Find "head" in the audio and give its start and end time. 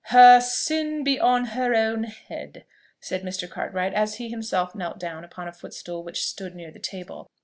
2.05-2.65